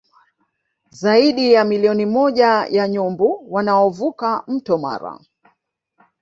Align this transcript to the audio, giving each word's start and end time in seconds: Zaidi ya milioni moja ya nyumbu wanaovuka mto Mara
Zaidi 0.91 1.51
ya 1.53 1.63
milioni 1.65 2.05
moja 2.05 2.47
ya 2.69 2.87
nyumbu 2.87 3.47
wanaovuka 3.49 4.43
mto 4.47 4.77
Mara 4.77 5.19